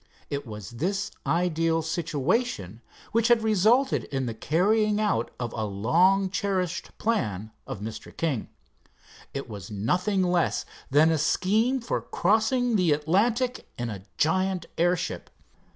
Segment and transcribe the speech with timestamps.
[0.31, 6.31] It was this ideal situation which had resulted in the carrying out of a long
[6.31, 8.17] cherished plan of Mr.
[8.17, 8.49] King.
[9.31, 15.29] This was nothing less than a scheme for crossing the Atlantic in a giant airship.